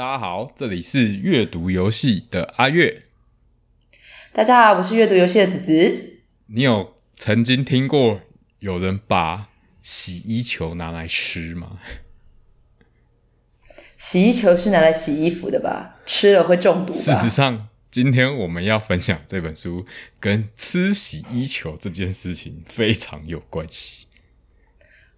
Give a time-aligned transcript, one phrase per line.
[0.00, 3.02] 大家好，这里是阅读游戏的阿月。
[4.32, 6.20] 大家好，我是阅读游戏的子子。
[6.46, 8.22] 你有曾经听过
[8.60, 9.50] 有人把
[9.82, 11.72] 洗衣球拿来吃吗？
[13.98, 15.96] 洗衣球是拿来洗衣服的吧？
[16.06, 16.94] 吃了会中毒？
[16.94, 19.84] 事实上，今天我们要分享这本书
[20.18, 24.06] 跟吃洗衣球这件事情非常有关系。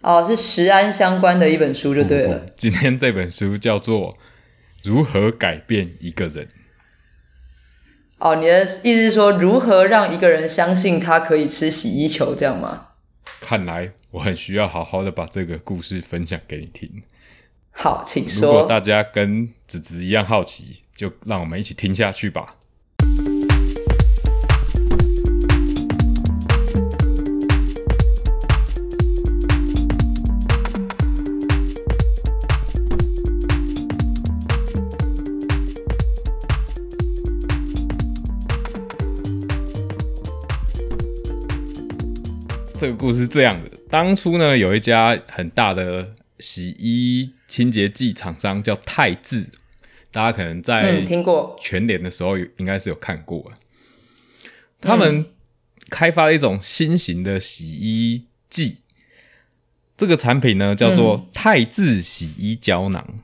[0.00, 2.40] 哦，是食安相关的一本书就对了。
[2.40, 4.14] 不不今天这本书叫做
[4.82, 6.46] 《如何改变一个人》。
[8.18, 12.88] 哦，你的意思是说，如何让一个人相信他可以吃洗衣球，这样吗？
[13.40, 17.02] 看来我很需要好好的把这个故事分享给你听。
[17.72, 18.68] 好，请说如果。
[18.68, 22.56] 大家跟子子一样好奇，就让我们一起听下去吧。
[42.82, 49.46] 这个故事是这样的：当初呢，有一家很大的洗衣清洁剂厂商叫泰智，
[50.10, 51.56] 大家可能在嗯，听过。
[51.60, 53.52] 全联的时候有应该是有看过。
[54.80, 55.24] 他们
[55.90, 58.78] 开发了一种新型的洗衣剂，
[59.96, 63.20] 这个产品呢叫做泰智洗衣胶囊。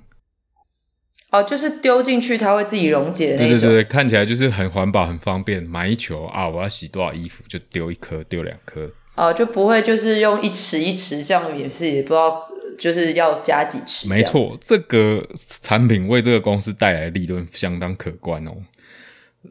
[1.30, 3.58] 哦，就是丢进去它会自己溶解的那种。
[3.58, 5.60] 对对对，看起来就是很环保、很方便。
[5.60, 8.88] 买一球啊，我要洗多少衣服就丢一颗、丢两颗，
[9.18, 14.08] 哦，就不会就是用一匙一匙这样，也是也不知道就是要加几匙。
[14.08, 14.22] 没。
[14.22, 15.28] 错，这个
[15.60, 18.52] 产品为这个公司带来的利润相当可观哦，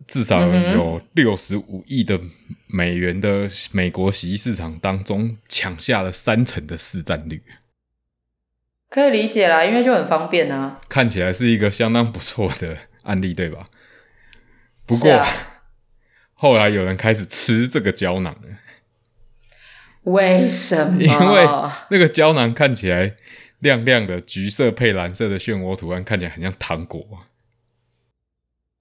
[0.07, 2.17] 至少有六十五亿的
[2.67, 7.41] 美元的美国洗衣市场当中抢下了三成的市占率，
[8.89, 10.79] 可以理解啦，因为就很方便啊。
[10.87, 13.65] 看起来是一个相当不错的案例，对吧？
[14.85, 15.21] 不过、
[16.35, 18.47] 后来有人开始吃这个胶囊了，
[20.07, 21.01] 为什么？
[21.01, 21.45] 因为
[21.89, 23.15] 那个胶囊看起来
[23.59, 27.01] 亮亮的，橘色配蓝色的漩涡图案，看起来很像糖果。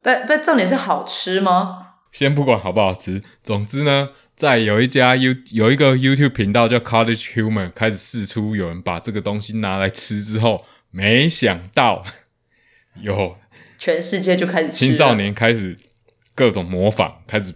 [0.03, 1.95] 不不，重点是好吃吗？
[2.13, 12.05] 先不管好不好吃，总之呢，在有一家 You 有一个 YouTube 频道叫 Cottage Human 开始试出有人把这个东西拿来吃之后，没想到
[13.03, 13.37] 有
[13.79, 15.77] 全世界就开始吃青少年开始
[16.35, 17.53] 各种模仿，开始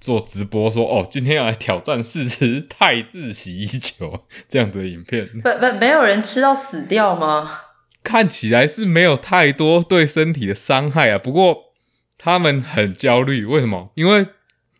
[0.00, 7.62] 做直播说哦，今天要来挑战试吃泰制洗衣球这样的影片，不不，没有人吃到死掉吗？
[8.02, 11.74] 看起来是没有太多对身体的伤害啊，不过
[12.16, 13.92] 他们很焦虑，为什么？
[13.96, 14.24] 因为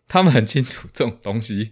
[0.07, 1.71] 他们很清楚这种东西，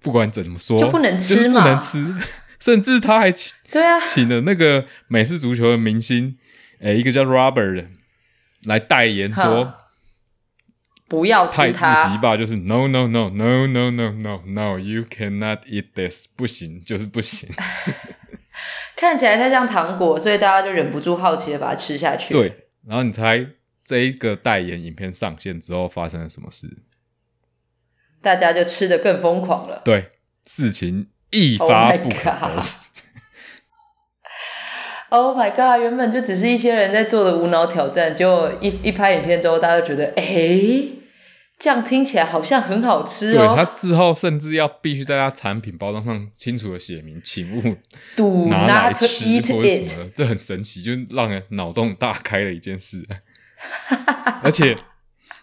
[0.00, 2.14] 不管怎么说就不能吃嘛不能吃。
[2.60, 6.38] 甚至他还请对啊，请了那个美式足球的明星，
[6.78, 7.88] 诶、一个叫 Robert 的
[8.66, 9.78] 来代言说哈，
[11.12, 12.18] 不要泰制洗吃它衣。
[12.22, 17.50] 吧就是 No No No No No No No No You cannot eat this，不行，就是不行。
[18.96, 23.46] 看起来太像糖果，所以大家就忍不住好奇的把它吃下去。，对，然后你猜
[23.84, 26.78] 这一个代言影片上线之后发生了什么事？
[28.22, 29.82] 大家就吃的更疯狂了。
[29.84, 30.12] 对，
[30.46, 32.88] 事情一 Oh 发不可收拾。
[35.12, 35.78] Oh my god！
[35.78, 40.24] 原本就只是一些人在做的无脑挑战，结果一一拍影片之后，大家就觉得，哎，
[41.62, 43.64] 这样听起来好像很好吃哦对他哦。
[43.64, 47.76] 事后甚至要必须在他产品包装上清楚的写明，请勿
[48.16, 49.80] Do 拿来吃或者什。
[49.82, 53.06] 么的，这很神奇，就是让人脑洞大开的一件事。
[54.42, 54.76] 而且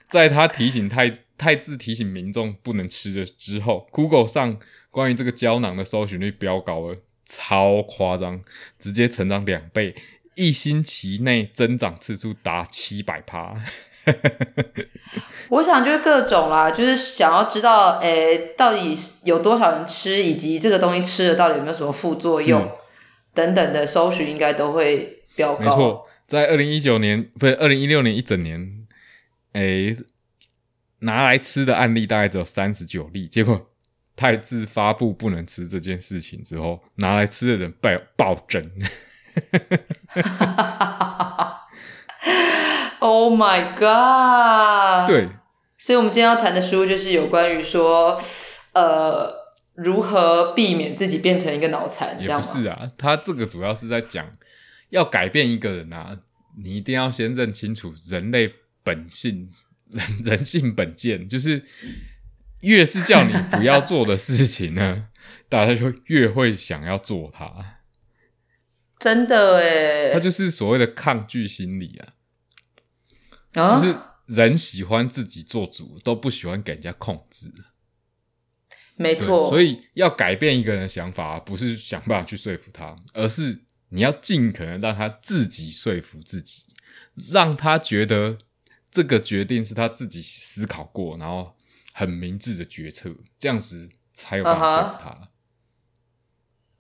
[0.10, 4.60] 在他提醒太太字提醒民众不能吃的之后，Google 上
[4.92, 8.42] 关于这个胶囊的搜寻率飙高了，超夸张，
[8.78, 9.96] 直接成长两倍，
[10.36, 13.64] 一星期内增长次数达七百趴。
[15.50, 22.70] 我想就是各种啦，就是想要知道，诶，到底有多少人吃，以及这个东西吃了到底有没有什么副作用
[23.34, 25.62] 等等的搜寻，应该都会飙高。
[25.64, 28.86] 没错，在二零一九年不是二零一六年一整年，
[29.54, 29.98] 诶、
[31.00, 33.70] 拿来吃的案例大概只有三十九例，结果
[34.16, 38.70] 泰智发布不能吃这件事情之后，拿来吃的人爆暴增。
[43.00, 45.30] Oh my god！，对，
[45.78, 48.20] 所以我们今天要谈的书就是有关于说，
[48.74, 49.34] 呃，
[49.76, 52.42] 如何避免自己变成一个脑残，这也样？
[52.42, 54.30] 不是啊，他这个主要是在讲
[54.90, 56.18] 要改变一个人啊，
[56.62, 58.54] 你一定要先认清楚人类
[58.84, 59.50] 本性，
[59.90, 61.62] 人 人性本贱，就是
[62.60, 65.06] 越是叫你不要做的事情呢，
[65.48, 67.50] 大家就越会想要做它。
[69.00, 72.19] 真的哎，它就是所谓的抗拒心理啊。
[73.54, 73.96] 啊，就是
[74.28, 77.52] 人喜欢自己做主，都不喜欢给人家控制。
[78.96, 86.64] 没错，所以要改变一个人的想法，不是想办法去说服他，而是你要尽可能让他自己说服自己，
[87.32, 88.38] 让他觉得
[88.92, 91.56] 这个决定是他自己思考过，然后
[91.94, 95.30] 很明智的决策，这样子才有办法说服他。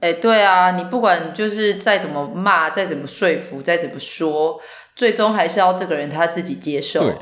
[0.02, 4.62] 哎、对啊，你不管就是再怎么骂，再怎么说服，再怎么说，
[5.00, 7.00] 最终还是要这个人他自己接受。
[7.00, 7.18] 对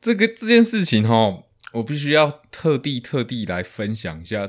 [0.00, 4.48] 这个这件事情哈，我必须要特地特地来分享一下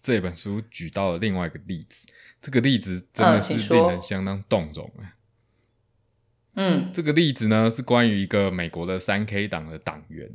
[0.00, 2.06] 这本书举到的另外一个例子。
[2.40, 5.18] 这个例子真的是令人相当动容啊！
[6.54, 10.30] 嗯，这个例子呢是关于一个美国的三 K 党的党员，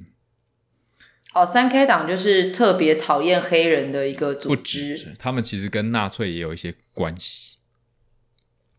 [1.33, 5.13] 哦，三 K 党就是特别讨厌黑人的一个不组织。
[5.18, 7.56] 他们其实跟纳粹也有一些关系。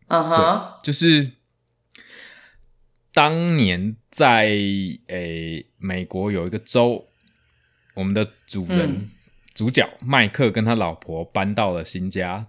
[0.07, 1.31] 嗯哼，就是
[3.15, 4.49] 当年在
[5.07, 7.07] 诶、美国有一个州，
[7.93, 9.09] 我们的主人、嗯
[9.53, 12.45] 主角麦克跟他老婆搬到了新家，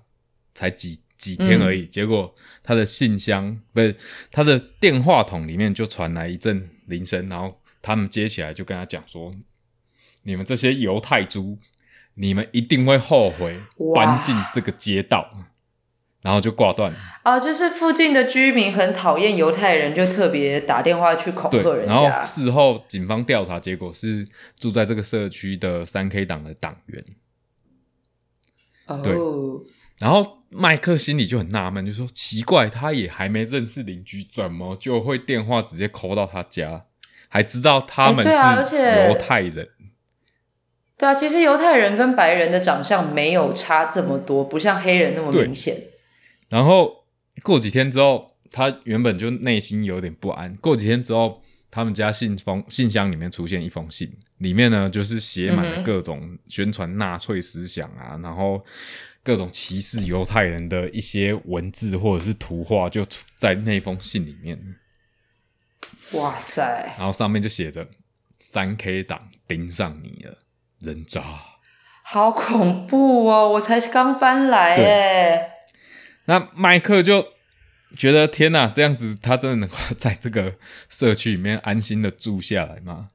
[0.54, 2.34] 才几几天而已，嗯结果
[2.64, 3.96] 他的信箱不是
[4.32, 9.32] 他的电话筒里面就传来一阵铃声，然后他们接起来就跟他讲说
[10.24, 11.56] ：“你们这些犹太猪，
[12.14, 13.60] 你们一定会后悔
[13.94, 15.30] 搬进这个街道。”
[16.22, 16.98] 然后就挂断了。
[17.22, 22.24] 啊，就是附近的居民很讨厌犹太人，就特别打电话去恐对吓，人然后家。
[22.24, 24.26] 事后警方调查结果是
[24.58, 27.04] 住在这个社区的三 K 党的党员。
[29.02, 29.60] 对哦，
[29.98, 36.84] 然后麦克心里就很纳闷，就说奇怪，他也还没认识邻居，怎么就会电话直接 call 到他家，
[37.28, 39.68] 还知道他们是犹太人？
[40.96, 45.76] 对啊，其实犹太人跟白人的长相没有差这么多，不像黑人那么明显。
[46.48, 47.04] 然后
[47.42, 50.54] 过几天之后，他原本就内心有点不安。
[50.56, 58.64] 过几天之后，他们家信封信箱里面出现一封信，里面呢就是写满了各种宣传纳粹思想啊，然后
[59.22, 63.04] 各种歧视犹太人的一些文字或者是图画，就
[63.34, 64.76] 在那封信里面。
[66.12, 66.62] 哇塞，
[66.96, 67.86] 然后上面就写着
[68.38, 70.38] “三 K 党盯上你了，
[70.78, 71.22] 人渣”。
[72.04, 73.50] 好恐怖哦！
[73.50, 75.55] 我才刚搬来哎。
[76.26, 77.26] 那麦克就
[77.96, 80.56] 觉得天哪，这样子他真的能够 在这个
[80.88, 83.10] 社区里面安心的住下来吗？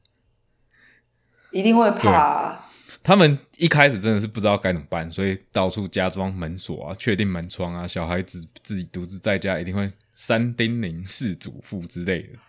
[1.52, 2.70] 一定会怕啊、
[3.04, 12.40] 他们一开始真的是不知道该怎么办，所以到处加装门锁啊，确定门窗啊，小孩子自己独自在家一定会三叮咛四嘱咐之类的。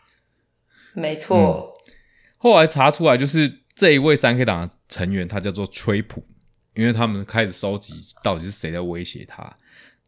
[0.94, 1.76] 没错。
[2.36, 6.24] 后来查出来，就是这一位三 K 党的成员，他叫做崔普，
[6.74, 9.56] 因为他们开始收集到底是谁在威胁他。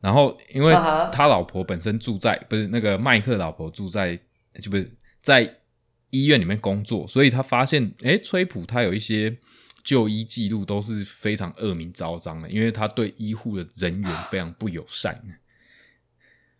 [0.05, 0.71] 然后，因为
[1.11, 4.15] 他老婆本身住在不是那个麦克老婆住在
[4.61, 5.51] 就不是在
[6.11, 9.35] 医院里面工作，所以他发现，诶，崔普他有一些
[9.83, 15.17] 就医记录都是非常恶名昭彰的，因为他对医护的人员非常不友善。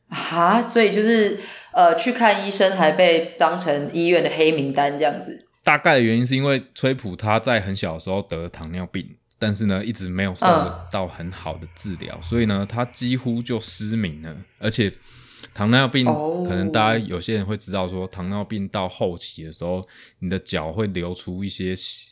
[0.09, 1.39] 啊，所以就是
[1.73, 5.47] 呃，去看医生还被当成医院的黑名单这样子。
[5.63, 14.37] 大概的原因是因为崔普他在很小的时候得了糖尿病，但是呢一直没有受得到很好的治疗，所以呢他几乎就失明了。
[14.59, 14.93] 而且
[15.53, 19.87] 糖尿病、哦可能大家有些人会知道说，糖尿病到后期的时候，
[20.19, 22.11] 你的脚会流出一些血，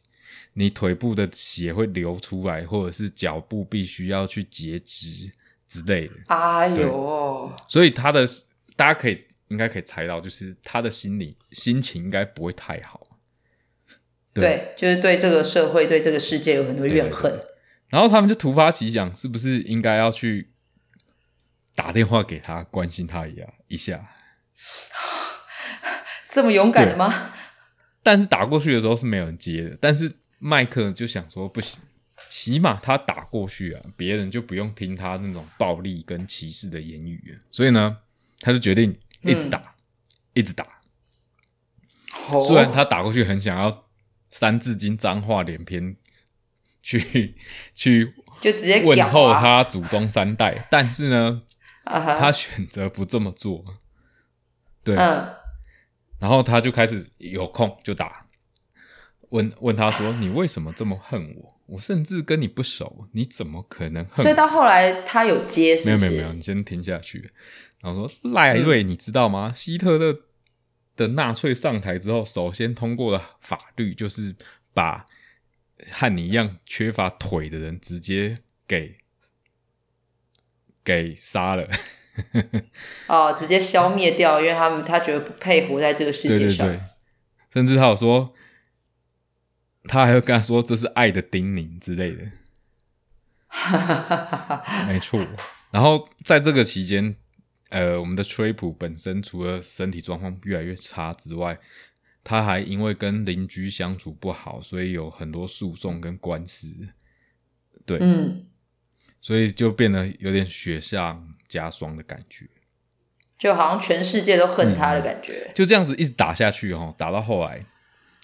[0.54, 5.30] 你腿部的血会流出来，或者是脚部必须要去截肢
[5.68, 6.14] 之类的。
[6.28, 8.26] 哎呦，所以他的
[8.75, 13.00] 大家可以应该可以猜到，就是他的心理心情应该不会太好。
[14.34, 17.40] 对对，就是对这个社会、对这个世界有很多怨恨。
[17.88, 20.50] 然后他们就突发奇想，是不是应该要去
[21.74, 24.08] 打电话给他，关心他一下 一下？
[26.30, 27.32] 这么勇敢的吗？
[28.02, 29.76] 但是打过去的时候是没有人接的。
[29.80, 31.80] 但是麦克就想说，不行，
[32.30, 37.38] 起码他打过去啊，别人就不用听他那种暴力跟歧视的言语。
[37.50, 37.98] 所以呢，
[38.40, 39.74] 他就决定一直打，
[40.32, 40.64] 一直打。
[42.30, 43.81] 哦虽然他打过去很想要
[44.32, 45.94] 三字经脏话连篇，
[46.82, 47.36] 去
[47.74, 51.42] 去就直接问候他祖宗三代，但是呢，
[51.84, 53.62] 他选择不这么做。
[54.82, 55.28] 对，嗯，
[56.18, 58.26] 然后他就开始有空就打，
[59.28, 61.60] 问问他说： “你为什么这么恨我？
[61.66, 65.88] 我甚至跟你不熟，你怎么可能恨我？”所以到后来他有接，是是？
[65.88, 67.30] 没有没有没有，你先听下去。
[67.80, 69.52] 然后说赖瑞，你知道吗？
[69.54, 70.18] 希特勒
[71.02, 74.35] 的纳粹上台之后，首先通过了法律就是
[74.73, 75.04] 把
[75.90, 78.97] 和你一样缺乏腿的人直接给
[80.85, 81.68] 给杀了。
[83.06, 86.66] 哦，直接消灭掉，因为他们他觉得不配活在这个世界上。
[86.66, 86.82] 对对对，
[87.52, 88.32] 甚至他有说，
[89.85, 92.30] 他还会跟他说这是爱的叮咛之类的。
[94.87, 95.26] 没错。
[95.71, 97.16] 然后在这个期间，
[97.73, 101.59] 呃，我们的崔普本身除了身体状况越来越差之外，
[102.23, 106.69] 他还因为跟邻居相处不好，所以有很多诉讼跟官司。
[107.87, 108.45] 对，嗯，
[109.19, 112.47] 所以就变得有点雪上加霜的感觉。
[113.38, 115.50] 就好像全世界都恨他的感觉。
[115.55, 117.64] 就这样子一直打下去哦，打到后来，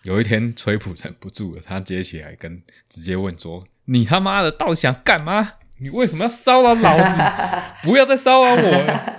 [0.02, 5.54] 有一天崔普忍不住了，他接起来跟直接问说：“你他妈的到底想干嘛？
[5.80, 7.22] 你为什么要骚扰老子？
[7.82, 9.14] 不要再骚扰我了！”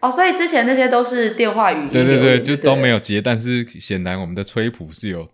[0.00, 3.20] 哦，所以之前那些都是电话语音，对对对，就都没有接。
[3.20, 5.28] 但是显然我们的崔普是有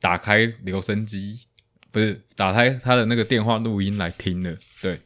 [0.00, 1.40] 打开留声机，
[1.90, 4.98] 不是打开他的那个电话录音来听的，对。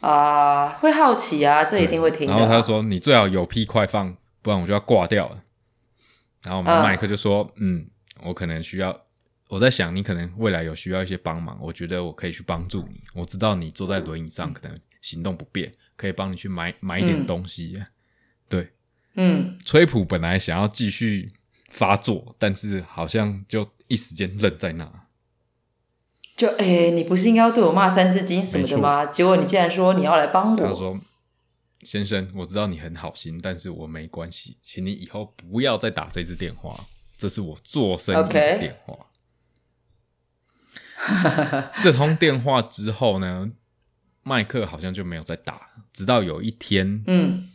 [0.00, 2.28] 啊，会好奇啊，这一定会听。
[2.28, 5.42] 然后他说：“你最好有屁快放，不然我就要挂掉了。”
[6.44, 7.84] 然后我们麦克就说：“嗯，
[8.22, 8.96] 我可能需要，
[9.48, 13.00] 我在想你可能未来有需要一些帮忙，我觉得我可以去帮助你。
[13.12, 17.82] 我知道你坐在轮椅上可能行动不便，可以帮你去买买一点东西。”
[18.48, 18.72] 对，
[19.14, 21.32] 嗯，崔普本来想要继续
[21.70, 24.90] 发作，但是好像就一时间愣在那。
[26.36, 29.04] 就哎，你不是应该要对我骂三字经什么的吗？
[29.06, 30.56] 结果你竟然说你要来帮我。
[30.56, 30.96] 他说
[31.82, 36.86] ：“先生，我知道你很好心，但是我没关系，请你以后不要再打这支电话，
[37.16, 38.96] 这是我做生意的电话。
[41.82, 43.50] ”这通电话之后呢，
[44.22, 45.60] 麦克好像就没有再打，
[45.92, 47.50] 直到有一天，嗯，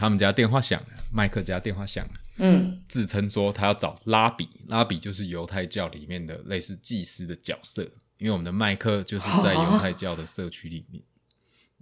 [0.00, 7.82] 他们家电话响了，麦克家电话响了，嗯，自称说他要找拉比，拉比就是犹太教里面的类似祭司的角色。
[8.16, 11.02] 因为我们的麦克就是在犹太教的社区里面，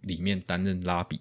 [0.02, 1.20] 里面担任拉比。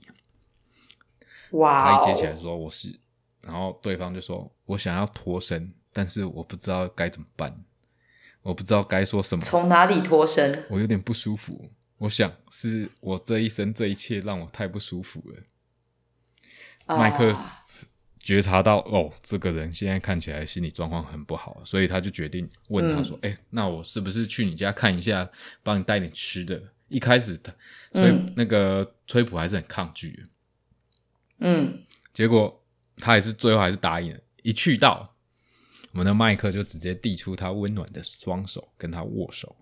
[1.52, 2.02] 哇！
[2.02, 3.00] 他一接起来说我是，
[3.42, 7.56] 然后对方就说我想要脱身，但是我不知道该怎么办，
[8.42, 9.44] 我不知道该说什么。
[9.44, 10.66] 从哪里脱身？
[10.68, 15.44] 我有点不舒服，我想是我这一生这一切让我太不舒服了。
[16.88, 17.36] 麦克。
[18.20, 25.30] 觉察到哦，这个人现在看起来心理状况很不好，所以他就决定问他说：“哎，那我是不是去你家看一下，
[25.64, 27.54] 帮你带点吃的？”一开始他
[27.94, 30.26] 崔那个崔普还是很抗拒，
[31.40, 31.82] 嗯，
[32.14, 32.62] 结果
[32.98, 34.20] 他还是最后还是答应了。
[34.44, 35.16] 一去到，
[35.94, 39.56] 我们的麦克就直接递出他温暖的双手跟他握手。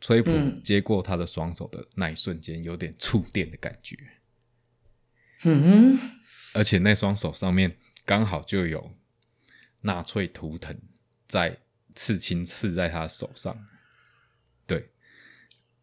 [0.00, 0.32] 崔普
[0.64, 3.98] 接过他的双手的那一瞬间，有点触电的感觉。
[5.44, 5.98] 嗯。
[6.52, 8.92] 而且那双手上面刚好就有
[9.82, 10.76] 纳粹图腾
[11.28, 11.58] 在
[11.94, 13.56] 刺青，刺在他手上。
[14.66, 14.90] 对，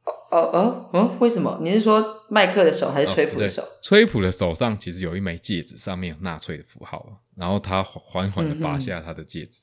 [0.03, 1.59] 哦哦哦，嗯，为什么？
[1.61, 3.63] 你是说麦克的手还是崔普的手？
[3.81, 7.23] 崔普的手上其实有一枚戒指，上面有纳粹的符号。
[7.35, 9.61] 然后他缓缓的拔下他的戒指，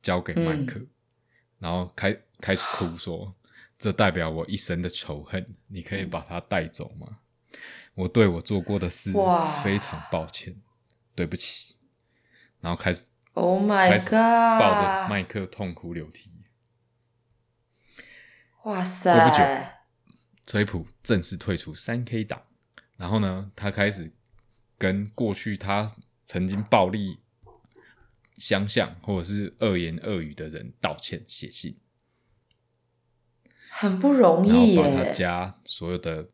[0.00, 0.80] 交给麦克，
[1.58, 3.34] 然后开开始哭说
[3.76, 7.18] ：“这代表我一生的仇恨，你可以把它带走吗？”
[8.00, 9.12] 我对我做过的事
[9.62, 10.56] 非常抱歉，
[11.14, 11.76] 对不起。
[12.60, 13.04] 然后开始
[13.34, 16.30] ，Oh my God，抱着麦克痛哭流涕。
[18.64, 19.28] 哇塞！
[19.28, 19.44] 不久，
[20.44, 22.42] 崔普正式退出三 K 党。
[22.96, 24.12] 然后呢，他开始
[24.78, 25.90] 跟过去他
[26.24, 27.20] 曾经暴力
[28.38, 31.76] 相向或者是恶言恶语的人道歉，写信。
[33.70, 34.82] 很不容易耶！
[34.82, 36.30] 把他家所有的。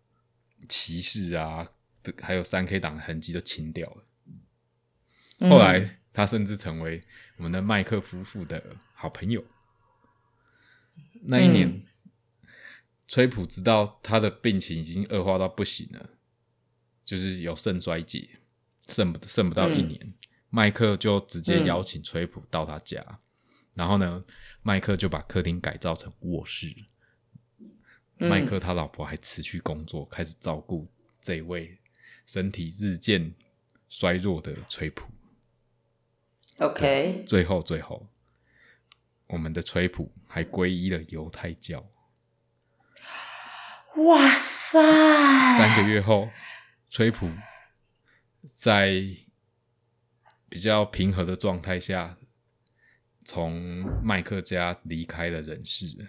[0.69, 1.69] 歧视啊，
[2.21, 5.49] 还有三 K 党的痕迹都清掉了。
[5.49, 7.03] 后来，他甚至成为
[7.37, 9.45] 我们的麦克夫妇的好朋友。
[11.23, 11.85] 那一年，
[13.09, 16.11] 崔普知道他的病情已经恶化到不行了，
[17.05, 18.39] 就是有肾衰竭，
[18.89, 20.15] 剩不剩不到一年。
[20.49, 23.21] 麦克就直接邀请崔普到他家，
[23.75, 24.25] 然后呢，
[24.63, 26.75] 麦克就把客厅改造成卧室。
[28.19, 31.79] 麦克他老婆还辞去工作，开始照顾这位
[32.27, 33.35] 身体日渐
[33.89, 35.07] 衰弱的崔普。
[36.59, 38.09] OK，最后最后，
[39.27, 41.87] 我们的崔普还皈依了犹太教。
[43.97, 44.81] 哇塞！
[45.59, 46.31] 三个月后，
[46.89, 47.31] 崔普
[48.47, 48.91] 在
[50.49, 52.17] 比较平和的状态下，
[53.25, 56.09] 从麦克家离开了人世。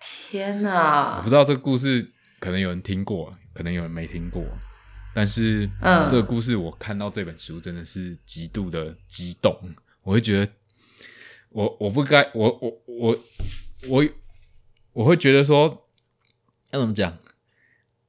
[0.00, 1.18] 天哪！
[1.18, 4.42] 我不知道这个故事可能有人听过，可能有人没听过。
[5.14, 9.54] 但是，嗯，这个故事我看到这本书真的是极度的激动。
[10.02, 10.52] 我会觉得，
[11.50, 13.18] 我我不该，我我我
[13.88, 14.04] 我
[14.92, 15.88] 我会觉得说，
[16.70, 17.18] 要怎么讲？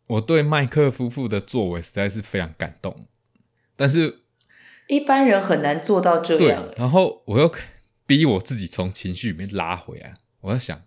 [0.07, 3.07] 我对麦克夫妇的作为实在是非常感动。
[3.75, 4.21] 但是，
[4.87, 7.51] 一般人很难做到这样。，然后我又
[8.05, 10.13] 逼我自己从情绪里面拉回来。
[10.41, 10.81] 我在想，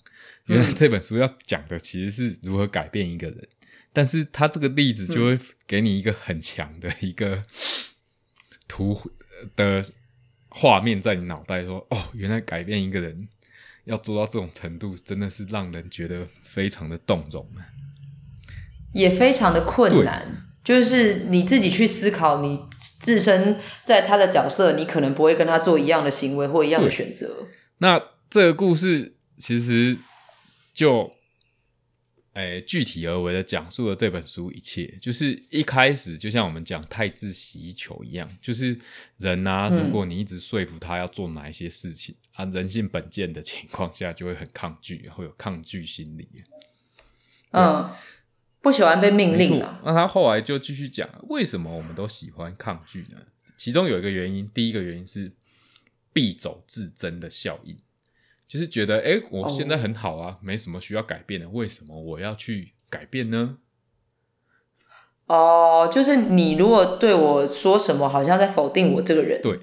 [0.47, 3.49] 原来嗯这本书要讲的其实是如何改变一个人，
[3.93, 7.43] 但是他这个例子就嗯会给你一个很强的一个
[8.69, 8.99] 图
[9.57, 9.83] 的
[10.49, 13.29] 画面在你脑袋说，哦，原来改变一个人
[13.85, 17.67] 要做到这种程度，真的是让人觉得非常的动容啊。
[18.93, 20.49] 也非常的困难。
[20.63, 27.49] 就是你自己去思考，你自身在他的角色，你可能不会跟他做一样的行为或一样的选择。
[27.79, 28.01] 那
[28.31, 29.99] 这个故事其实
[30.75, 31.11] 就，
[32.35, 34.99] 诶、具体而为的讲述了这本书一切。
[35.01, 38.77] 就是一开始就像我们讲太子洗衣球一样，就是
[39.19, 46.29] 人啊，嗯如果你一直说服他要做哪一些事情、啊，人性本贱的情况下，就会很抗拒，会有抗拒心理。
[47.53, 47.89] 嗯，
[48.61, 49.81] 不喜欢被命令啊。
[49.85, 53.19] 那他后来就继续讲，为什么我们都喜欢抗拒呢？
[53.57, 55.31] 其中有一个原因，第一个原因是
[56.13, 57.79] 必走自珍的效应，
[58.55, 63.59] 就是觉得，哎、我现在很好啊，没什么需要改变的，为什么我要去改变呢？
[65.27, 69.43] 哦，就是你如果对我说什么，好像在否定我这个人。
[69.43, 69.59] 对，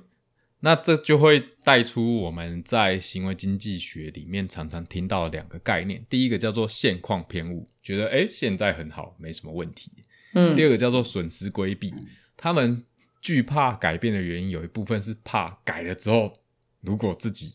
[0.59, 9.89] 那这就会带出我们在行为经济学里面常常听到的两个概念，第一个叫做现况偏误，觉得，哎、现在很好，没什么问题。
[10.33, 11.93] 嗯第二个叫做损失规避，
[12.35, 12.83] 他们
[13.21, 16.33] 惧怕改变的原因有一部分是怕改了之后，
[16.81, 17.53] 如果自己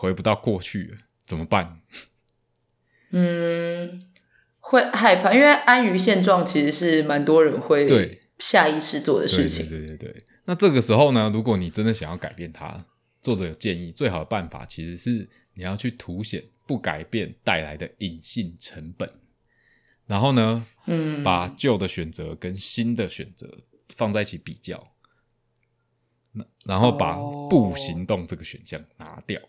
[0.00, 1.82] 回不到过去了怎么办？
[3.12, 4.00] 嗯，
[4.58, 9.68] 会害怕，因为安于现状其实是蛮多人会对下意识做的对对事情。
[9.68, 10.24] 对对对。
[10.46, 12.82] 那这个时候呢，如果你真的想要改变它，
[13.20, 19.12] 作者有建议，最好的办法其实是你要去凸显不改变带来的隐性成本，
[20.06, 23.46] 然后呢，嗯，把旧的选择跟新的选择
[23.96, 24.92] 放在一起比较，
[26.32, 29.40] 那然后把哦不行动这个选项拿掉，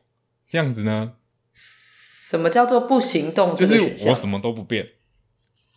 [0.52, 1.14] 这样子呢，
[1.54, 3.66] 什么叫做不行动就？
[3.66, 4.86] 是我什么都不变，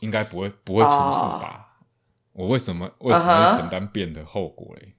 [0.00, 1.76] 应该不会不会出事吧？
[2.32, 4.94] 我为什么为什么啊哈会承担变的后果嘞？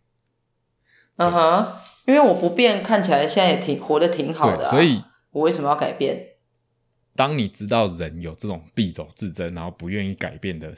[1.18, 1.74] 嗯哼，
[2.06, 6.26] 因为我不变，看起来现在也挺活得挺好的、啊，所以我为什么要改变？
[7.14, 10.74] 当你知道人有这种必走自珍，然后不愿意改变的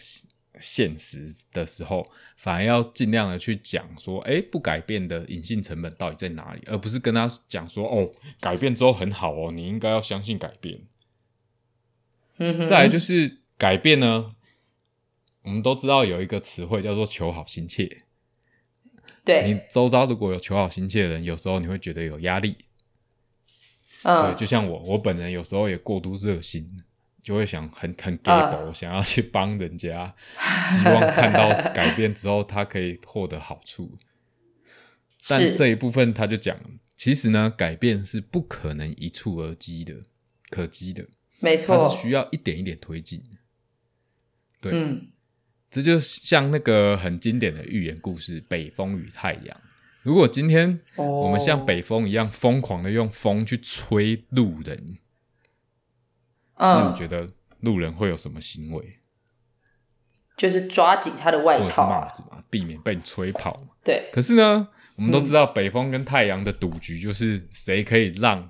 [0.59, 10.81] 现实的时候，反而要尽量的去讲说，哎，不改变的隐性成本到底在哪里，而不是跟他讲说，哦，改变之后很好哦，你应该要相信改变。
[12.37, 14.35] 嗯哼，再来就是改变呢，
[15.43, 17.83] 我们都知道有一个词汇叫做求好心切。
[17.83, 17.93] 你
[19.23, 22.55] 对，周遭如果有求好心切的人，有时候你会觉得有压力。
[24.03, 26.81] 嗯对，就像我，我本人有时候也过度热心，
[27.21, 30.15] 就会想很很给啊薄，想要去帮人家，
[30.81, 33.97] 希望看到改变之后他可以获得好处。
[35.27, 36.57] 但是这一部分他就讲，
[36.95, 39.93] 其实呢，改变是不可能一蹴而及的，
[40.49, 41.05] 可及的，
[41.39, 43.19] 没它，是需要一点一点推进。
[43.19, 43.37] 的。
[44.61, 45.07] 对，嗯，
[45.69, 49.43] 这就像那个很经典的寓言故事《北风与太阳》。
[50.01, 51.05] 如果今天哦。
[51.05, 54.97] 我们像北风一样疯狂的用风去吹路人，
[56.57, 57.29] 那嗯你，觉得
[57.61, 58.99] 路人会有什么行为，
[60.35, 63.69] 就是抓紧他的外套啊，帽子嘛，避免被你吹跑嘛？
[63.83, 68.49] 对，可是呢，我们都知道北风跟太阳的赌局就是谁可以让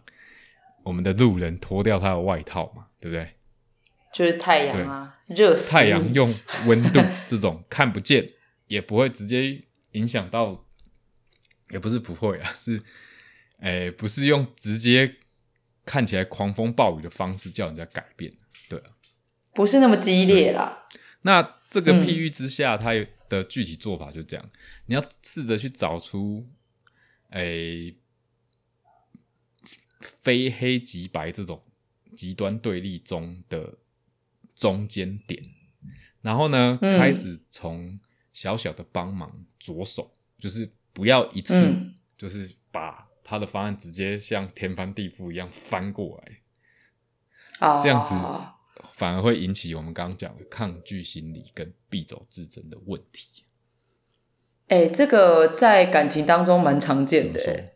[0.83, 3.33] 我们的路人脱掉他的外套嘛，对不对？
[4.13, 5.69] 就是太阳啊，热死。
[5.69, 6.33] 太阳用
[6.65, 8.27] 温度这种看不见，
[8.67, 10.65] 也不会直接影响到，
[11.69, 12.81] 也不是不会啊，是，
[13.59, 15.13] 诶、不是用直接
[15.87, 18.31] 看起来狂风暴雨的方式叫人家改变，
[18.67, 18.91] 对啊。
[19.53, 20.85] 不是那么激烈啦，
[21.21, 22.05] 那这个嗯。
[22.05, 24.49] 譬喻之下，它有的具体做法就这样，
[24.87, 26.45] 你要试着去找出，
[27.29, 27.95] 诶、
[30.21, 31.63] 非黑即白这种
[32.15, 33.77] 极端对立中的
[34.53, 35.41] 中间点，
[36.21, 36.99] 然后呢，嗯。
[36.99, 37.97] 开始从
[38.33, 41.95] 小小的帮忙着手，就是不要一次、嗯。
[42.17, 48.15] 就是把他的方案直接像天翻地覆一样翻过来，啊，这样子
[48.93, 53.43] 反而会引起我们刚刚讲的抗拒心理跟必走自珍的问题。
[54.69, 57.73] 哎、这个在感情当中蛮常怎见的？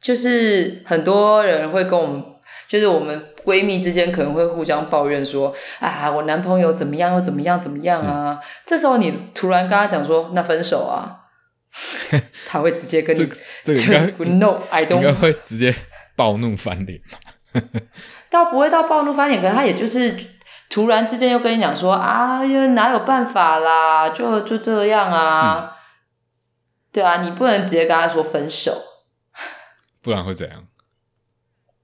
[0.00, 2.24] 就是很多人会跟我们，
[2.68, 8.40] 就是我们闺蜜之间可能会互相抱怨说啊，我男朋友怎么样又怎么样怎么样啊。
[8.64, 11.24] 这时候你突然跟他讲说，那分手啊，
[12.50, 15.74] 他会直接跟你这个这个应该不 No，I 应该 don't，会直接
[16.16, 17.60] 暴怒翻脸嘛？
[18.30, 20.16] 倒不会到暴怒翻脸，可是他也就是
[20.70, 25.76] 突然之间又跟你讲说啊，又哪有办法啦，就就这样啊。
[26.90, 28.72] 对啊，你不能直接跟他说分手，
[30.00, 30.66] 不然会怎样？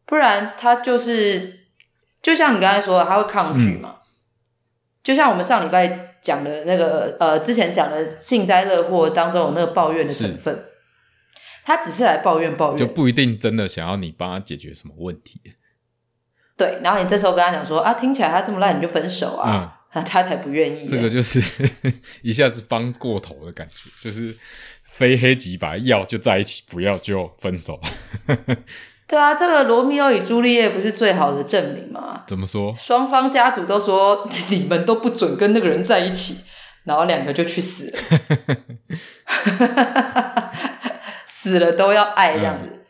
[0.07, 1.67] 不然他就是
[2.23, 3.97] 就像你刚才说的，他会抗拒嘛。
[5.03, 10.65] 就像我们上礼拜讲的那个呃，之前讲的幸灾乐祸当中有那个抱怨的成分，
[11.67, 15.39] 他只是来抱怨抱怨，就不一定真的想要你帮他解决什么问题。
[16.57, 20.87] 对，然后你这时候跟他讲说啊，听起来他这么烂，你就分手啊，他 他才不愿意。
[20.87, 21.43] 这个就是
[22.23, 24.35] 一下子帮过头的感觉，就是
[24.85, 27.79] 非黑即白，要就在一起，不要就分手。
[29.07, 32.25] 对啊，这个罗密欧与朱丽叶不是最好的证明吗？
[32.27, 32.75] 怎么说？
[32.75, 36.49] 双方家族都说 你们都不准跟那个人在一起，
[36.85, 37.99] 然后两个就去死了，
[41.27, 42.87] 死了都要爱这样子。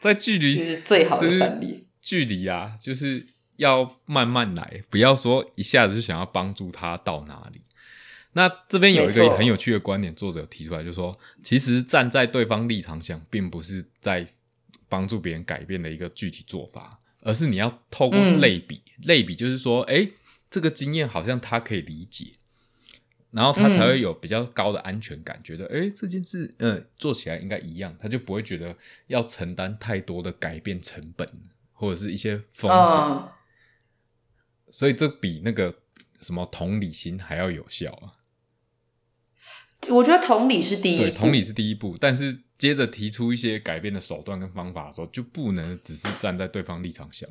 [0.00, 1.88] 在距离是最好的范例。
[2.00, 7.62] 距离啊，就是要慢慢来，不要说一下子就想要帮助他到哪里。
[8.34, 14.26] 那这边有一个很有趣的观点，作者提出来，就是说，其实站在对方立场想，并不是在
[14.88, 20.08] 帮助别人改变的一个具体做法，而是你要透过类比，类比就是说，哎，
[20.50, 22.32] 这个经验好像他可以理解，
[23.30, 31.28] 然后他才会有比较高的安全感，觉得，哎，这件事，嗯，做起来应该一样，他就不会觉得要承担太多的改变成本。
[31.80, 33.28] 或者是一些风险，
[34.68, 35.72] 所以这比那个
[36.20, 38.18] 什么同理心还要有效啊！
[39.90, 47.28] 我觉得同理是第一，对同理是第一步，但是接着提出一些改变的手段跟方法的时候，就不能只是站在对方立场想，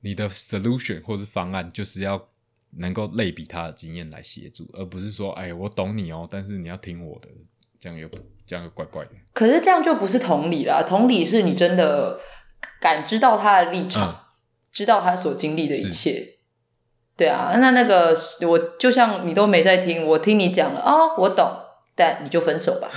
[0.00, 2.28] 你的 solution 或是方案就是要
[2.72, 7.28] 能够类比他的经验来协助，而不是说，哎，我懂你哦，但是你要听我的，
[7.80, 8.06] 这样又
[8.44, 9.12] 这样又怪怪的。
[9.32, 12.20] 可是这样就不是同理啦，同理是你真的。
[12.80, 14.26] 感知到他的立场，
[14.70, 16.38] 知道他所经历的一切，
[17.16, 21.44] 对啊，那那个我就像你都没在听，我听你讲了啊，我懂，
[21.94, 22.90] 但你就分手吧。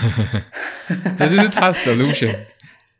[1.17, 2.45] 这就是他 solution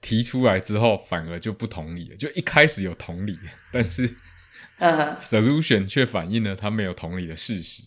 [0.02, 2.16] 提出来之后，反而就不同理了。
[2.16, 3.38] 就一开始有同理，
[3.72, 4.16] 但是
[5.22, 7.84] solution 却反映了他没有同理的事实。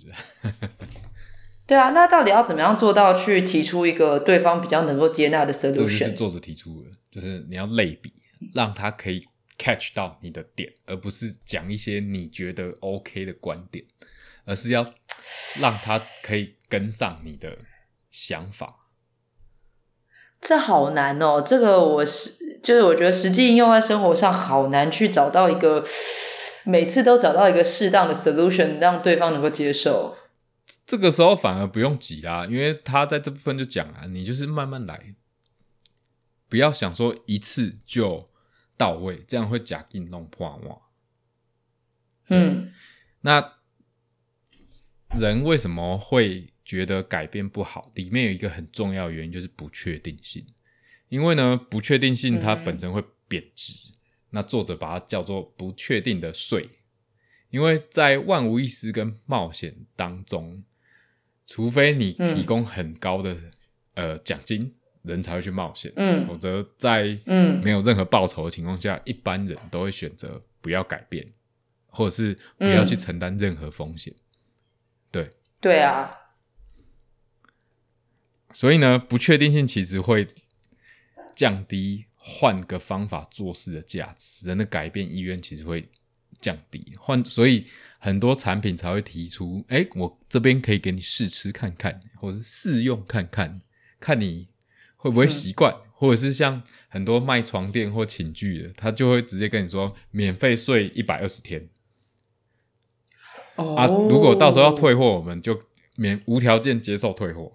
[1.67, 5.75] 对啊，那到底要怎么样做到去提出一个对方比较能够接纳的 solution？
[5.75, 8.13] 这就是作者提出的，就是你要类比。
[8.55, 9.21] 让他可以
[9.59, 13.85] catch 到你的点，而不是讲一些你觉得 OK 的观点，
[14.45, 14.85] 而是要
[15.61, 17.59] 让他可以跟上你的
[18.19, 18.89] 想法。
[20.41, 25.85] 这好难哦，这个我是就是我觉得实际应用在生活上好难去找到一个
[26.65, 30.17] 每次都找到一个适当的 solution，让对方能够接受。
[30.85, 35.15] 这个时候反而不用急啊，因为他在这部分就讲啊，你就是慢慢来。
[36.49, 38.25] 不要想说一次就
[38.77, 40.79] 到位，这样会假硬弄破瓦。
[42.31, 42.73] 嗯，
[43.21, 43.55] 那
[45.17, 47.91] 人为什么会觉得改变不好？
[47.95, 50.45] 里面有一个很重要的原因，就是不确定性。
[51.09, 53.93] 因为呢，不确定性它本身会贬值。
[54.31, 56.69] 那作者把它叫做不确定的税。
[57.49, 60.63] 因为在万无一失跟冒险当中，
[61.47, 63.37] 除非你提供很高的
[63.95, 64.75] 呃奖金。
[65.05, 71.27] 人才会去冒险，嗯，否则在嗯没有任何报酬的情况下，一般人都会选择不要改变，
[71.87, 74.13] 或者是不要去承担任何风险。
[75.11, 76.11] 对，对啊。
[78.59, 80.27] 所以呢，不确定性其实会
[81.37, 85.89] 降低换个方法做事的价值，人的改变意愿其实会
[86.41, 86.97] 降低。
[86.99, 87.67] 换，所以
[88.01, 93.61] 很多产品才会提出，哎，我这边可以给你试吃看看，或者试用看看，
[94.01, 94.49] 看你。
[94.97, 101.69] 会不会习惯，或者是像很多卖床垫或寝具的，他就会直接跟你说免费睡一百二十天。
[103.55, 105.61] 啊，如果到时候要退货，我们就
[105.95, 107.53] 免无条件接受退货。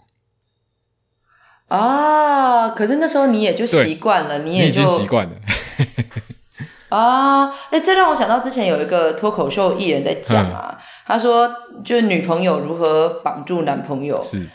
[1.77, 5.31] 啊，可是那时候你也就习惯了，你也就习惯了。
[6.89, 11.49] 啊， 哎，这让我想到之前有一个脱口秀艺人在讲啊，他说
[11.83, 14.47] 就是女朋友如何绑住男朋友是。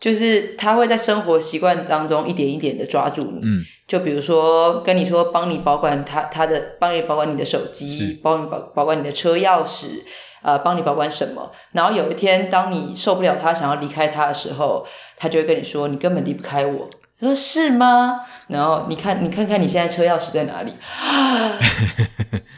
[0.00, 10.02] 就是他会在生活习惯当中一点一点的抓住你，嗯，就比如说跟你说帮你保管他他的，帮你保管你的手机，帮你保保管你的车钥匙，
[10.44, 11.50] 呃，帮你保管什么。
[11.72, 16.88] 然后有一天当你受不了他想要离开他的时候，他就会跟你说你根本离不开我。
[17.18, 18.20] 他说是吗？
[18.48, 20.72] 然后你看你看看你现在车钥匙在哪里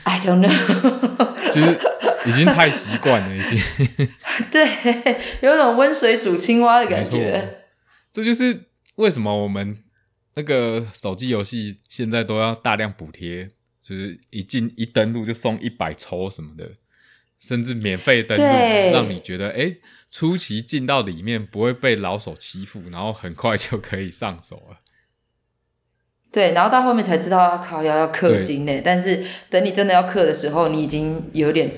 [0.05, 0.51] ？I don't know，
[1.51, 1.79] 就是。
[2.27, 3.57] 已经太习惯了，已经。
[4.51, 4.67] 对，
[5.43, 7.63] 有种温水煮青蛙的感觉。
[8.11, 8.65] 这就是
[8.97, 9.79] 为什么我们
[10.35, 13.49] 那个手机游戏现在都要大量补贴，
[13.81, 16.69] 就是一进一登录就送一百抽什么的。
[17.41, 24.77] 甚至免费登录，让你觉得哎、诶初期进到里面不会被老手欺负，然后很快就可以上手了。
[26.33, 28.83] 对，然后到后面才知道要靠要要氪金呢。
[28.85, 31.71] 但是等你真的要氪的时候，你已经有点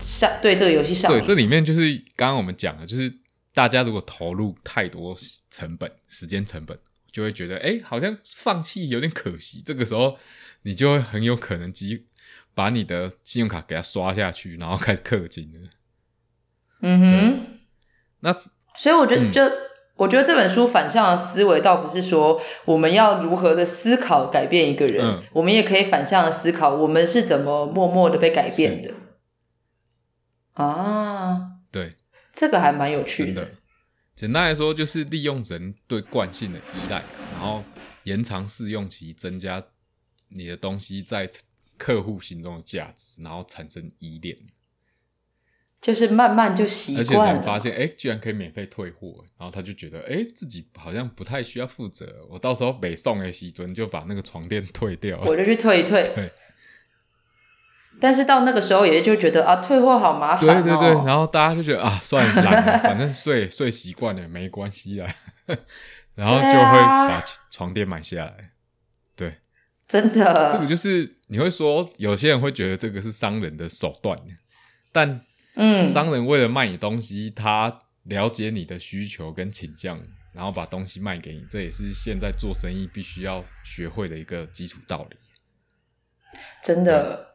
[0.00, 3.12] 上对这个游戏上对，这里面就是刚刚我们讲的，就是
[3.52, 5.14] 大家如果投入太多
[5.50, 6.78] 成本、时间成本，
[7.12, 9.62] 就会觉得哎、诶好像放弃有点可惜。
[9.64, 10.18] 这个时候，
[10.62, 12.06] 你就会很有可能机
[12.56, 15.70] 把你的信用卡给它刷下去，然后开始氪金了。
[16.80, 17.46] 嗯哼，
[18.20, 19.30] 那所以我觉得嗯。
[19.30, 19.42] 就。
[19.98, 25.22] 我觉得这本书反向的思维，倒不是说我们要如何的思考改变一个人，嗯。
[25.32, 28.92] 我们也可以反向的思考，我们是怎么默默的被改变的。
[30.52, 31.94] 啊，对，
[32.30, 33.48] 这个还蛮有趣真的，
[34.14, 37.64] 简单来说就是利用人对惯性的依赖，然后
[38.02, 39.64] 延长试用期，增加
[40.28, 41.26] 你的东西在
[41.78, 44.36] 客户心中的价值，然后产生依恋。
[45.78, 47.34] 就是慢慢就习而且惯了。
[47.34, 55.24] 人发现，哎、居然可以免费退货，然后他就觉得，哎、自己好像不太需要负责，我到时候北送的西尊就把那个床垫退掉了。
[55.26, 56.02] 我就去退一退。
[56.14, 56.32] 对
[58.00, 60.62] 但是到那个时候，也就觉得啊，退货好麻烦、哦。
[60.62, 65.14] 对对对，然后大家就觉得啊，算了，懒了，反正睡睡习惯了，没关系啦，
[66.14, 68.50] 然后就对会啊把床垫买下来。
[69.88, 74.16] 对，真的，这个就是你会说，有些人会觉得这个是商人的手段，
[74.92, 75.20] 但
[75.54, 80.00] 嗯，商人为了卖你东西，他了解你的需求跟倾向，
[80.32, 85.16] 然后把东西卖给你，这也是现在做生意必须要学会的一个基础道理。
[86.62, 87.34] 真的。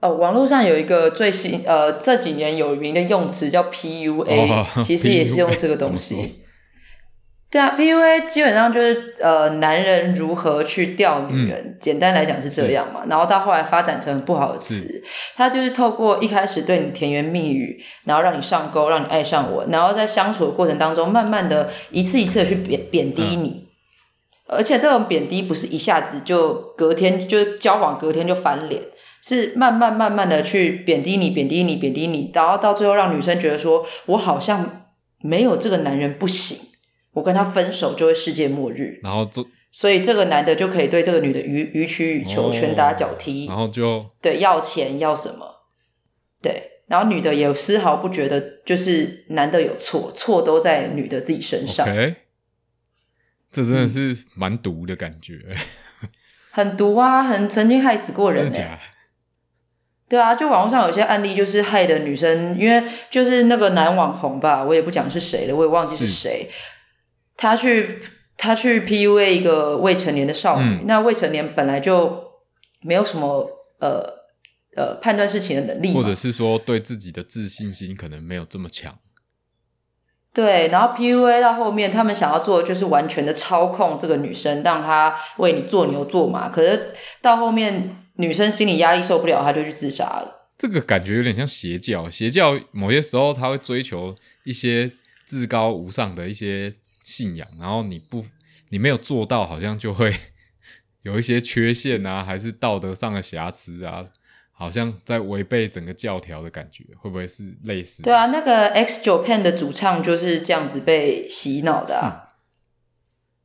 [0.00, 6.39] 哦，网络上有一个最新呃这几年有名的用词叫 PUA，、哦其实也是用这个东西。
[7.50, 13.02] 对啊，PUA 基本上就是呃男人如何去钓女人，简单来讲是这样嘛。
[13.08, 15.02] 然后到后来发展成很不好的词，
[15.34, 23.66] 他就是透过一开始对你甜言蜜语，然后让你上钩，让你爱上我，然后在相处的过程当中，慢慢的一次一次的去贬贬低你。
[24.46, 28.80] 而且这种贬低不是一下子就隔天就交往隔天就翻脸，
[29.24, 34.84] 是慢慢慢慢的去贬低你，贬低你，贬低你，然后到最后让女生觉得说，我好像
[35.20, 36.56] 没有这个男人不行，
[37.12, 45.66] 我跟他分手就会世界末日，然后这，所以这个男的就可以对这个女的予予取予求，哦拳打脚踢，然后就对，要钱要什么，
[46.42, 51.86] 对，然后女的也丝毫不觉得就是男的有错，错都在女的自己身上。
[53.52, 55.34] 这真的是蛮毒的感觉，
[56.52, 58.80] 很毒啊，很曾经害死过人、欸，真的假？
[60.08, 66.12] 对啊，就网络上有些案例，就是害的女生，因为就是那个男网红吧，我也不讲是谁了，我也忘记是是。
[66.12, 66.50] 谁，
[67.40, 67.98] 他去
[68.36, 72.22] 他去 PUA 一个未成年的少女，嗯那未成年本来就
[72.82, 73.48] 没有什么
[73.78, 74.04] 呃
[74.76, 78.98] 呃判断事情的能力，或者是说对自己的自信心可能没有这么强。
[80.34, 86.50] 对，然后 PUA 到后面，他们想要做的就是完全的操控这个女生，让她为你做牛做马。
[86.50, 90.52] 可是到后面，女生心理压力受不了，她就去自杀了。
[90.56, 94.88] 这个感觉有点像邪教，邪教某些时候他会追求一些
[95.26, 96.72] 至高无上的一些
[97.10, 98.24] 信仰，然后你不
[98.68, 100.14] 你没有做到，好像就会
[101.02, 104.04] 有一些缺陷啊，还是道德上的瑕疵啊，
[104.52, 108.04] 好像在违背整个教条的感觉，会不会是类似？
[108.04, 112.26] 对啊，那个 X Japan 的主唱就是这样子被洗脑的啊。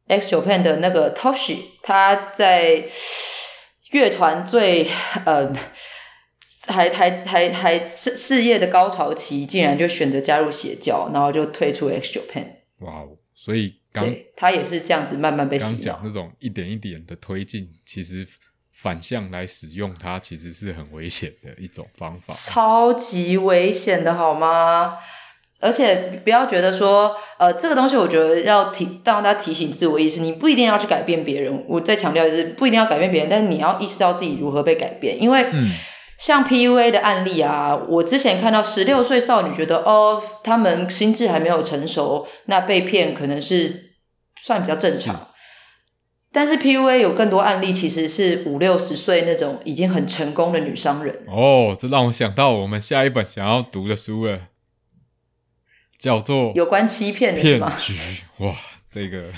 [0.08, 2.86] X Japan 的那个 Toshi，他在
[3.90, 4.88] 乐团最
[5.26, 5.52] 呃
[6.68, 12.46] 还还还还事事业的高潮期，竟然就选择加入邪教，然后就退出 X Japan。
[12.82, 13.18] 哇哦！
[13.36, 15.60] 所以刚他也是这样子慢慢被。
[15.60, 18.26] 刚讲那种一点一点的推进，其实
[18.72, 22.34] 反向来使用它，其实是很危险的一种方法。
[22.34, 24.98] 超级危险的好吗？
[25.62, 31.66] 而且不要觉得说，呃，这个东西我觉得要提让大家提醒自我意识，你不一定要去改变别人。
[31.68, 35.20] 我再强调一次，不一定要改变别人，但是你要意识到自己如何被改变。
[35.20, 35.72] 因为嗯，
[36.18, 43.96] 像 PUA 的案例啊，我之前看到十六岁少女觉得哦，他们心智还没有成熟，那被骗可能是
[44.42, 45.30] 算比较正常。
[46.32, 51.24] 但是 PUA 有更多案例，其实是五六十岁那种已经很成功的女商人。
[51.28, 54.48] 哦，这让我想到我们下一本想要读的书了，
[55.98, 57.78] 叫做有关欺骗的是骗？
[57.78, 57.94] 局。
[58.40, 58.54] 哇，
[58.92, 59.32] 这个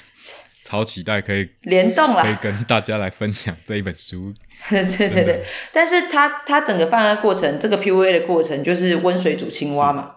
[0.67, 4.33] 超期待，可以联动了可以跟大家来分享这一本书。
[4.67, 10.13] 对对对，但是他他整个犯案过程，这个 PUA 的过程就是温水煮青蛙嘛。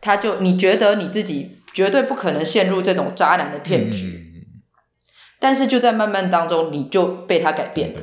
[0.00, 4.62] 他就你觉得你自己绝对不可能陷入这种渣男的骗局，嗯，
[5.38, 8.00] 但是就在慢慢当中，你就被他改变了，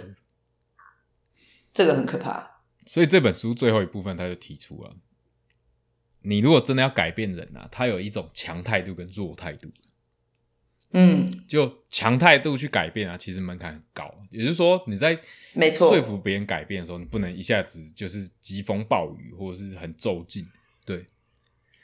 [1.74, 2.62] 这个很可怕。
[2.86, 4.92] 所以这本书最后一部分他就提出了，
[6.22, 9.72] 你如果真的要改变人啊，他有一种强态度跟弱态度。
[10.94, 14.14] 嗯，就强态度去改变啊，其实门槛很高。
[14.30, 15.20] 也就是说，你在
[15.54, 15.90] 没错。
[15.90, 20.48] 说服别人改变的时候，你不能一下子就是疾风暴雨或者是很骤进，
[20.86, 21.08] 对，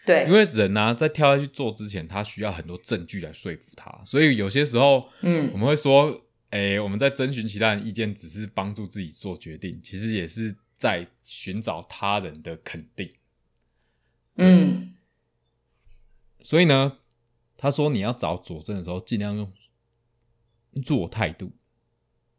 [0.06, 5.52] 对，因为人呢、在跳下去做之前，他需要很多证据来说服他，所以有些时候，嗯。
[5.52, 13.12] 我嗯们会说，诶、我们在征询其他人意见，只是帮助自己做决定，其实也是在寻找他人的肯定。
[14.36, 14.94] 嗯。
[16.42, 16.99] 所以呢，
[17.62, 19.54] 他说你要找佐证的时候，尽量用
[20.82, 21.52] 做态度，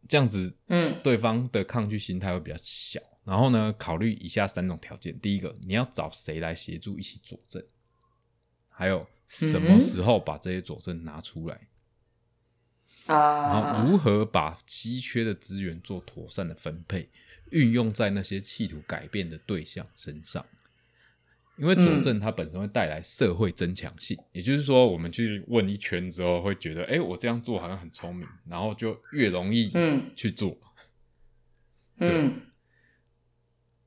[0.09, 0.99] 这样子嗯。
[1.03, 2.99] 对方的抗拒心态会比较小。
[3.25, 7.63] 然后呢，考虑以下三种条件：第一个，你要找谁来协助一起佐证；
[8.71, 11.57] 还有什么时候把这些佐证拿出来；
[13.07, 17.11] 然啊后，如何把稀缺的资源做妥善的分配，
[17.51, 20.45] 运用在那些企图改变的对象身上。
[21.61, 30.59] 因为佐证它本身会带来社会增强性，也就是说，我们去问一圈之后，会觉得，哎、我这样做好像很聪明，然后就越容易嗯去做。
[31.99, 32.41] 嗯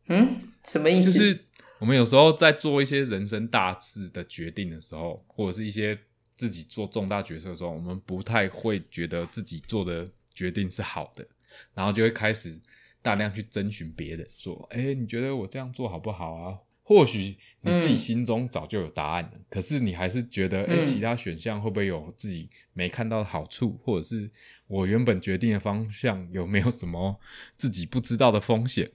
[0.06, 1.12] 嗯，什么意思？
[1.12, 1.46] 就是
[1.80, 5.98] 我们有时候在做一些人生大事的决定的时候，或者是一些
[6.36, 11.28] 自己做重大决策的时候，我们不太会觉得自己做的决定是好的，
[11.74, 12.62] 然后就会开始
[13.02, 24.30] 大量去征询别人，说：“哎、你觉得我这样做好不好啊？”或许你自己嗯心中早就有答案了，可是你还是觉得，哎、嗯其他选项会不会有自己没看到的好处，或者是
[24.68, 27.20] 我原本决定的方向有没有什么
[27.58, 28.92] 自己不知道的风险？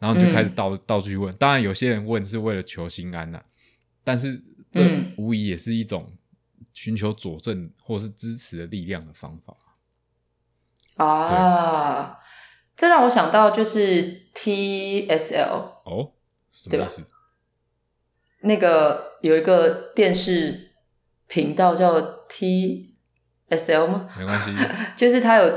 [0.00, 1.34] 然后你就开始嗯到、到处去问。
[1.36, 3.42] 当然，有些人问是为了求心安呐、
[4.02, 6.12] 但是这嗯无疑也是一种
[6.72, 9.56] 寻求佐证或是支持的力量的方法。
[10.96, 12.18] 啊，
[12.76, 16.12] 这让我想到就是 TSL 哦，
[16.54, 16.86] 什么对吧？
[16.86, 17.02] 意思？
[18.42, 20.70] 那个有一个电视
[21.26, 24.08] 频道叫 TSL 吗？
[24.16, 24.54] 没关系。
[24.96, 25.52] 就是他有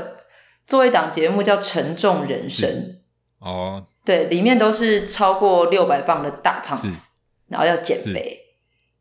[0.66, 2.68] 做一档节目叫《沉重人生》，
[3.46, 6.88] 哦，对，里面都是超过六百磅的大胖子，
[7.46, 8.40] 然后要减肥。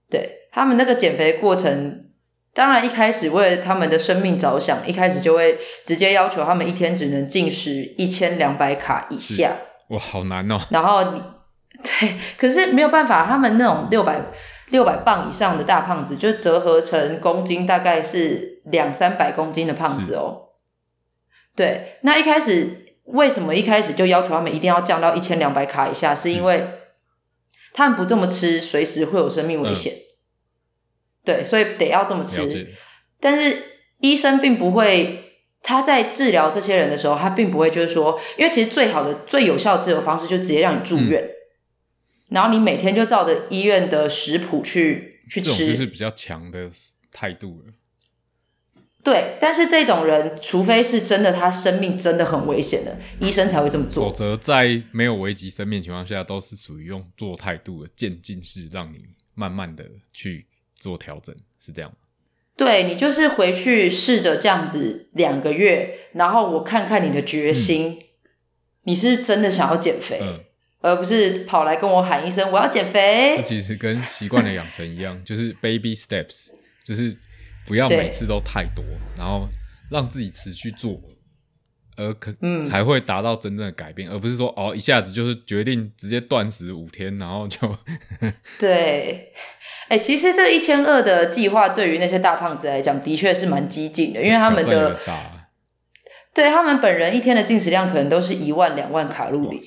[0.09, 2.09] 对他们那个减肥过程，
[2.53, 9.55] 当然一开始为了他们的生命着想，一开始就会直接要求他们一天只能进食一千两百卡以下，
[9.89, 10.59] 哇，好难哦。
[10.69, 11.21] 然后你
[11.83, 14.19] 对，可是没有办法，他们那种六百
[14.69, 20.49] 六百磅以上的大胖子，就折合成公斤大概是两三百公斤的胖子哦。
[21.55, 26.13] 对，那一开始为什么一开始就要求他们一定要降到一千两百卡以下？
[26.13, 26.67] 是因为
[27.73, 29.93] 他们不这么吃，随时会有生命危险。
[31.23, 32.67] 对，所以得要这么吃。
[33.19, 33.63] 但是
[33.99, 41.29] 医生并不会，他在治疗这些人的时候，他并不会就是说，因为其实最好的、最有效的治疗方式就直接让你住院，嗯
[42.29, 45.67] 然后你每天就照着医院的食谱去去吃。
[45.67, 46.69] 就是比较强的
[47.11, 47.73] 态度了。
[49.03, 54.13] 对，但是这种人，除非是真的他生命真的很危险的，医生才会这么做否。
[54.13, 61.97] 则在没有危及生命情况下，都是属于用做态度的渐进式，让你慢慢的去做调整，是这样吗？
[62.57, 68.03] 对你就是回去试着这样子两个月，然后我看看你的决心，
[68.83, 70.39] 你是真的想要减肥，嗯，
[70.81, 73.43] 而不是跑来跟我喊一声我要减肥这肥。
[73.43, 76.49] 其实跟习惯的养成一样， 就是 baby steps，
[76.85, 77.15] 就是
[77.65, 78.85] 不要每次都太多，
[79.17, 79.47] 然后
[79.89, 80.95] 让自己持续做，
[81.95, 87.75] 而可、嗯才会达到真正的改变，而不是说哦一下子就是决定直接断食五天，然后就
[88.59, 89.33] 对，
[89.89, 94.97] 哎、其实这一千二的计划对于那些大胖子来讲，的确是蛮激进的，因为他们的
[96.33, 99.59] 对他们本人一天的进食量可能都是一万两万卡路里。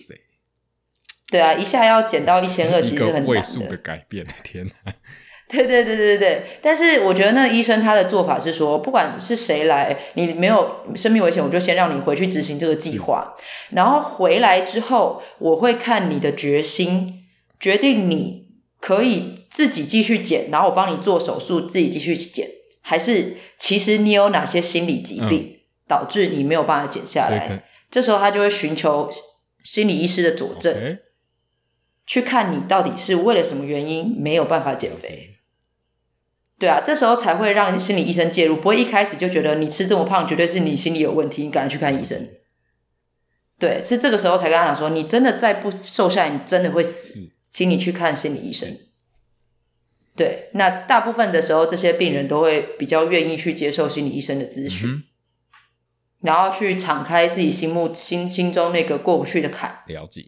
[1.30, 4.92] 对啊，一下要减到一千二，其实很难位数的改变，天哪！
[5.48, 13.34] 对对对对对，但是我觉得那个医生他的做法是说，不管是谁来，你没有生命危险，我就先让你回去执行这个计划，
[13.70, 17.24] 然后回来之后，我会看你的决心，
[17.58, 18.46] 决定你
[18.80, 22.46] 可以自己继续减，然后我帮你做手术，自己继续减，
[22.80, 27.64] 还是其实你有哪些心理疾病、导致你没有办法减下来？
[27.90, 29.10] 这时候他就会寻求
[29.64, 30.96] 心理医师的佐证
[32.10, 35.36] 去看你到底是为了什么原因没有办法减肥。
[36.58, 42.30] 对啊，这时候才会让心理医生介入，不会一开始就觉得你吃这么胖，绝对是你心理有问题，你赶快去看医生。
[43.60, 48.76] 对，是这个时候才跟他讲说，你真的再不瘦下来，你真的会死，请你去看心理医生。
[50.16, 54.90] 对，那大部分的时候，这些病人都会比较愿意去接受心理医生的咨询。
[54.90, 55.02] 嗯
[56.22, 59.82] 然后去敞开自己心目心心中那个过不去的坎。
[59.86, 60.26] 了解。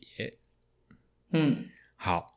[1.32, 1.66] 嗯
[2.04, 2.36] 好，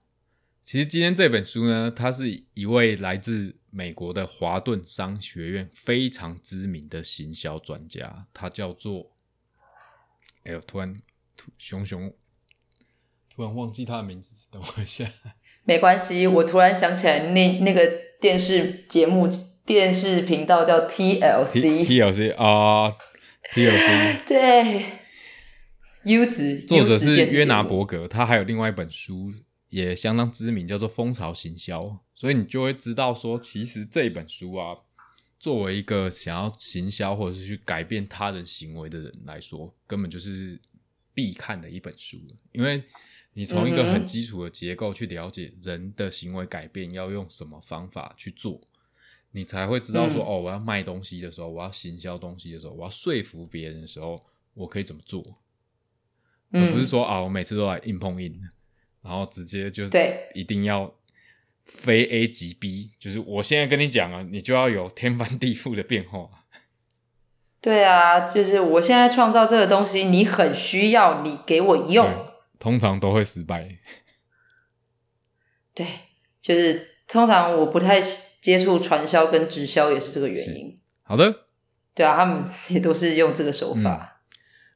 [0.62, 9.16] 其实今天这本书呢，它是一位来自美国的华顿商学院非常知名的行销专家，他叫做……
[10.44, 11.02] 哎呦，突然
[11.36, 12.14] 突熊熊，
[13.34, 15.12] 突然忘记他的名字，等我一下。
[15.66, 17.92] 没关系，我突然想起来那那个
[18.22, 19.28] 电视节目
[19.66, 22.96] 电视频道叫 TLC，TLC 啊、
[23.52, 24.86] TLC， 对，
[26.04, 29.34] 优质作者是约拿伯格，他还有另外一本书
[29.70, 34.78] 也相当知名，叫做《蜂巢行销》，所以你就会知道说，其实这本书啊，
[35.40, 40.60] 作为一个想要行销或者是去改变他人行为的人来说，根本就是
[41.14, 42.18] 必看的一本书，
[42.52, 42.84] 因为
[43.34, 48.62] 你从一个很基础的结构去了解人的行为改变要用什么方法去做。
[49.32, 50.28] 你才会知道说，嗯。
[50.28, 55.22] 哦，我要卖东西的时候，我要行销东西的时候，我要说服别人的时候，我可以怎么做？
[56.52, 58.42] 而不是嗯，说啊，我每次都来硬碰硬，
[59.06, 60.92] 然后直接就是对一定要
[61.66, 66.28] 非 A 即 B，就是我现在跟你讲啊，你就要有天翻地覆的变化。
[67.62, 72.32] 对啊，就是我现在创造这个东西，你很需要，你给我用。
[72.58, 73.78] 通常都会失败。
[75.74, 75.86] 对，
[76.42, 78.02] 就是通常我不太
[78.42, 80.80] 接触传销跟直销，也是这个原因。
[81.04, 81.48] 好的，
[81.94, 84.22] 对啊，他们也都是用这个手法。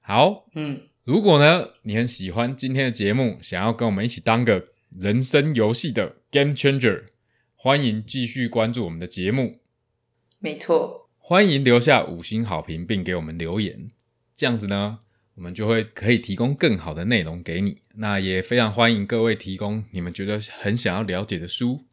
[0.02, 7.06] 好，嗯如果呢你很喜欢今天的节目，想要跟我们一起当个人生游戏的 Game Changer，
[7.56, 9.60] 欢迎继续关注我们的节目。
[10.40, 11.10] 没错。
[11.18, 13.90] 欢迎留下五星好评，并给我们留言，
[14.36, 15.00] 这样子呢，
[15.36, 17.82] 我们就会可以提供更好的内容给你。
[17.96, 21.86] 那也非常欢迎各位提供你们觉得很想要了解的书，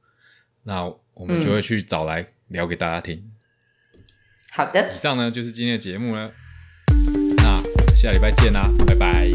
[0.62, 0.84] 那
[1.14, 3.30] 我们就会去找来聊给大家听。
[4.50, 6.32] 好的以，上呢就是今天的节目了，
[7.96, 9.28] 下礼拜见啦，拜拜。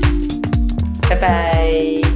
[1.09, 2.10] 拜拜。